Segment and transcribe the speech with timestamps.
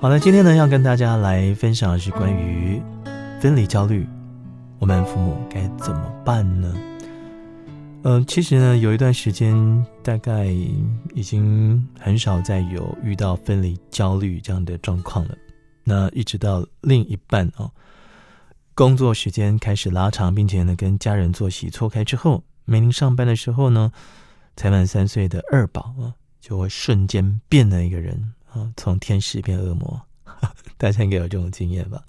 [0.00, 2.80] 好了，今天呢要跟大家来分享的是关于
[3.40, 4.06] 分离焦虑，
[4.78, 6.72] 我们父母该怎么办呢？
[8.04, 15.36] 嗯、呃，其实呢有一段时间，大概已经很少再有遇到分离焦虑这样的状况了。
[15.82, 17.68] 那一直到另一半哦，
[18.76, 23.90] 工作时间开始拉长，并且呢跟家人作息错开之后，每天上班的时候呢，
[24.54, 28.32] 才满三岁的二宝啊，就会瞬间变了一个人。
[28.52, 30.00] 啊，从天使变恶魔，
[30.78, 32.02] 大家应该有这种经验吧？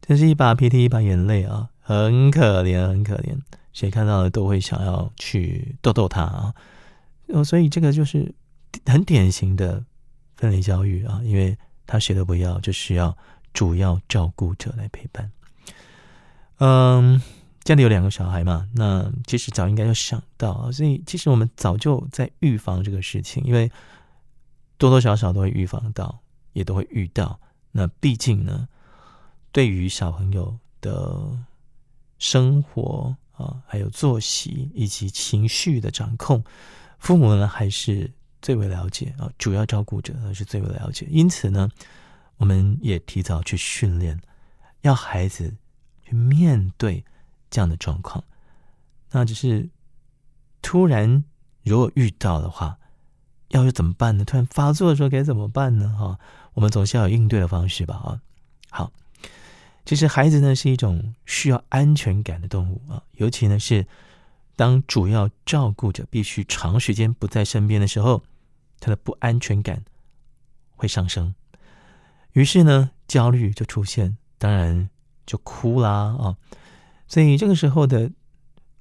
[0.00, 3.38] 真是一把鼻涕一把眼泪啊，很可怜，很可怜。
[3.72, 6.54] 谁看到了都会想要去逗逗他啊。
[7.28, 8.34] 哦，所以这个就是
[8.86, 9.84] 很典型的
[10.36, 11.56] 分离焦虑啊，因为
[11.86, 13.16] 他谁都不要，就需要
[13.52, 15.30] 主要照顾者来陪伴。
[16.58, 17.22] 嗯，
[17.62, 23.70] 家里有两个小孩嘛，那其实早应该就想到，所以其实我们早就在预防这个事情，因为。
[24.80, 26.18] 多多少少都会预防到，
[26.54, 27.38] 也都会遇到。
[27.70, 28.66] 那毕竟呢，
[29.52, 31.38] 对于小朋友的
[32.18, 36.42] 生活啊，还有作息以及情绪的掌控，
[36.98, 41.06] 父母呢还是最为了解啊，主要照顾者还是最为了解。
[41.10, 41.68] 因此呢，
[42.38, 44.18] 我们也提早去训练，
[44.80, 45.54] 要孩子
[46.06, 47.04] 去面对
[47.50, 48.24] 这样的状况。
[49.10, 49.68] 那只是
[50.62, 51.22] 突然
[51.64, 52.78] 如果遇到的话。
[53.50, 54.24] 要是怎么办呢？
[54.24, 55.88] 突然发作的时候该怎么办呢？
[55.98, 56.18] 哈，
[56.54, 57.96] 我们总是要有应对的方式吧？
[57.96, 58.20] 啊，
[58.70, 58.92] 好，
[59.84, 63.84] 其实孩子呢是一种需要安全感的动物啊，尤其呢是
[64.54, 68.22] 当主要照顾者必须长时间不在身边的时候，
[68.78, 69.82] 他的不安全感
[70.76, 71.34] 会上升，
[72.32, 74.88] 于是呢焦虑就出现，当然
[75.26, 76.36] 就哭啦啊，
[77.08, 78.12] 所以这个时候的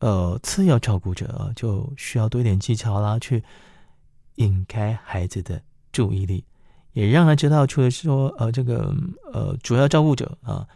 [0.00, 3.44] 呃次要照顾者啊就需要多一点技巧啦，去。
[4.36, 5.60] 引开孩子的
[5.92, 6.44] 注意力，
[6.92, 8.94] 也让他知道，除了说呃这个
[9.32, 10.66] 呃主要照顾者啊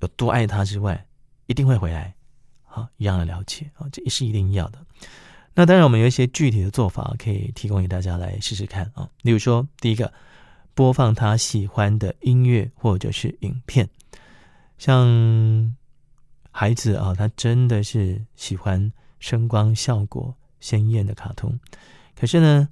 [0.00, 1.06] 有多爱他之外，
[1.46, 2.14] 一定会回来，
[2.64, 4.78] 好，让他了解啊，这也是一定要的。
[5.52, 9.10] 那当然，我们有一些具体的做法可以提供给大家来试试看啊。
[9.22, 10.10] 例如说，第一个，
[10.74, 13.86] 播放他喜欢的音乐或者是影片，
[14.78, 15.76] 像
[16.52, 21.58] 孩子啊，他真的是喜欢声光效果鲜艳的卡通。
[22.20, 22.68] 可是呢，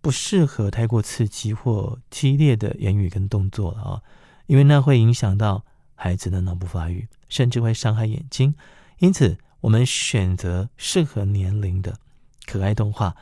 [0.00, 4.02] 不适合太过刺激或激烈的言语跟动作了啊，
[4.46, 5.64] 因为那会影响到
[5.96, 8.54] 孩子的脑部发育，甚至会伤害眼睛。
[8.98, 11.98] 因此，我们选择适合年龄的
[12.46, 13.16] 可爱动画，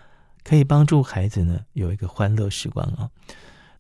[0.45, 3.11] 可以帮助孩子呢有一个欢乐时光啊。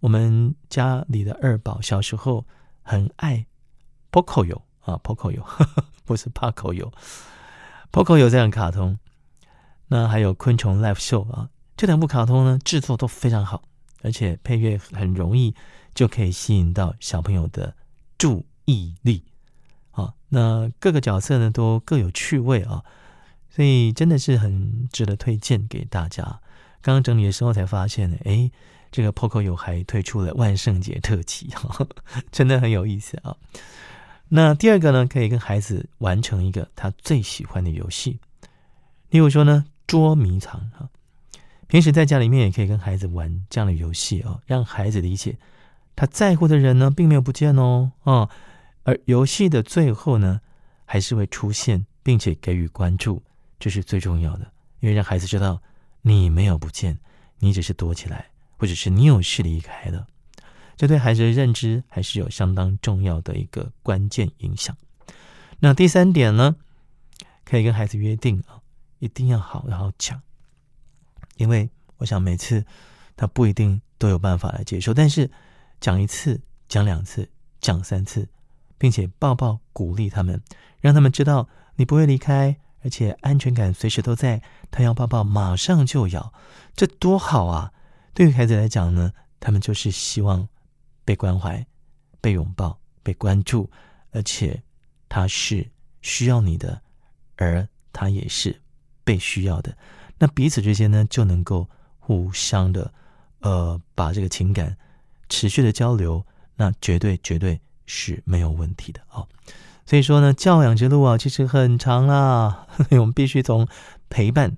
[0.01, 2.47] 我们家里的二宝小时候
[2.81, 3.45] 很爱
[4.11, 5.45] Pocoyo 啊，Pocoyo
[6.07, 8.99] 不是 Pocoyo，Pocoyo 这样卡通。
[9.89, 13.63] 那还有昆虫 Live Show 啊，这两部卡通呢制作都非常好，
[14.03, 15.55] 而且配乐很容易
[15.95, 17.73] 就可以吸引到小朋友的
[18.19, 19.23] 注意力
[19.93, 20.13] 啊。
[20.29, 22.83] 那各个角色呢都各有趣味啊，
[23.49, 26.25] 所以真的是很值得推荐给大家。
[26.83, 28.51] 刚刚整理的时候才发现呢，哎，
[28.91, 31.49] 这个 Poco 有还推出了万圣节特辑，
[32.33, 33.37] 真的很有意思啊。
[34.29, 38.19] 那第二个呢，可以跟孩子完成一个他最喜欢的游戏，
[39.11, 39.65] 例如说呢。
[39.87, 40.89] 捉迷藏哈，
[41.69, 45.39] 平时在家里面也可以跟孩子玩这样的游戏哦，让孩子理解
[45.95, 48.29] 他在乎的人呢，并没有不见哦，啊，
[48.83, 50.41] 而游戏的最后呢，
[50.85, 53.23] 还是会出现，并且给予关注，
[53.59, 55.63] 这是最重要的，因为让孩子知道
[56.03, 56.99] 你没有不见，
[57.39, 58.27] 你只是躲起来，
[58.59, 60.07] 或者是你有事离开了，
[60.77, 64.77] 这对孩子的认知还是有相当重要的一个关键影响。
[65.61, 66.57] 那第三点呢，
[67.45, 68.61] 可以跟孩子约定啊。
[68.99, 70.21] 一定要好好讲，
[71.37, 71.69] 因为
[71.99, 72.65] 我想每次
[73.17, 75.31] 他不一定都有办法来接受，但是
[75.81, 77.29] 讲一次、讲两次、
[77.61, 78.29] 讲三次，
[78.79, 80.43] 并且抱抱鼓励他们，
[80.81, 84.43] 让他们知道你不会离开，而且安全感随时都在。
[84.71, 86.35] 他要抱抱，马上就要，
[86.75, 87.73] 这多好啊！
[88.13, 90.47] 对于孩子来讲呢，他们就是希望
[91.05, 91.65] 被关怀、
[92.21, 93.71] 被拥抱、被关注，
[94.11, 94.63] 而且
[95.09, 95.71] 他是
[96.03, 96.83] 需要你的，
[97.37, 98.61] 而他也是。
[99.07, 99.77] 被需要的，
[100.19, 101.69] 那彼此之间呢，就能够
[102.01, 102.93] 互相的，
[103.41, 104.77] 呃，把这个情感
[105.29, 106.27] 持续的交流，
[106.57, 109.29] 那绝对绝对是没有问题的、哦。
[109.87, 113.69] 所以说呢，教养之路啊，其实很长啊， 我们必须从
[114.11, 114.57] 陪伴，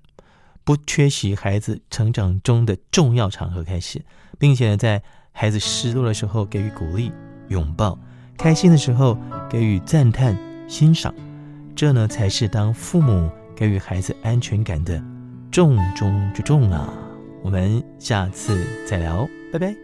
[0.65, 4.03] 不缺席孩子成长中的重要场合开始，
[4.39, 5.03] 并且，在
[5.33, 7.13] 孩子失落的时候给予鼓励、
[7.49, 7.99] 拥抱，
[8.39, 9.19] 开心的时候
[9.51, 10.35] 给予赞叹、
[10.67, 11.15] 欣赏，
[11.77, 13.31] 这呢，才是当父母。
[13.59, 15.03] 给予孩子安全感的
[15.51, 16.95] 重中之重啊！
[17.43, 19.75] 我们下次再聊，拜拜。